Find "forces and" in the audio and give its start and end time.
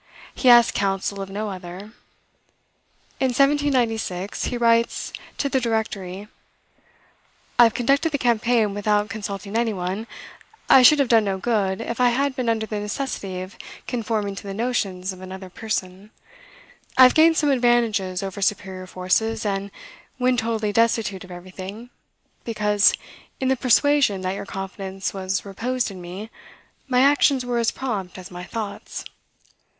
18.87-19.69